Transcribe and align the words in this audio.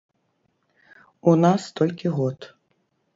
У 1.31 1.33
нас 1.43 1.67
толькі 1.81 2.13
год! 2.17 2.39